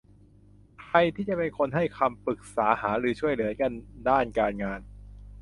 [0.85, 3.71] ใครที่จะเป็นคนให้คำปรึกษาหารือช่วยเหลือกัน
[4.09, 4.79] ด้านการงาน